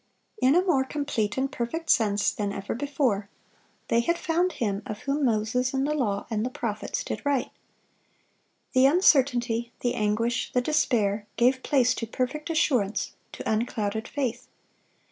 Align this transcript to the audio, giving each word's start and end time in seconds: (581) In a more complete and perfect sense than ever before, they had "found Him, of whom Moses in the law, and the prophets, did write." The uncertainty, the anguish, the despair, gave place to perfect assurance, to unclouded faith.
(581) 0.41 0.47
In 0.49 0.59
a 0.63 0.67
more 0.67 0.83
complete 0.83 1.37
and 1.37 1.51
perfect 1.51 1.91
sense 1.91 2.31
than 2.31 2.51
ever 2.51 2.73
before, 2.73 3.29
they 3.89 3.99
had 3.99 4.17
"found 4.17 4.53
Him, 4.53 4.81
of 4.87 5.01
whom 5.01 5.23
Moses 5.25 5.75
in 5.75 5.83
the 5.83 5.93
law, 5.93 6.25
and 6.31 6.43
the 6.43 6.49
prophets, 6.49 7.03
did 7.03 7.21
write." 7.23 7.51
The 8.73 8.87
uncertainty, 8.87 9.71
the 9.81 9.93
anguish, 9.93 10.53
the 10.53 10.61
despair, 10.61 11.27
gave 11.37 11.61
place 11.61 11.93
to 11.93 12.07
perfect 12.07 12.49
assurance, 12.49 13.11
to 13.33 13.47
unclouded 13.47 14.07
faith. 14.07 14.47